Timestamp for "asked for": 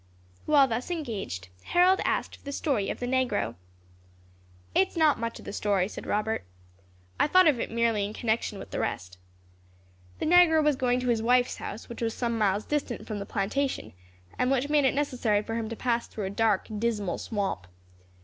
2.05-2.43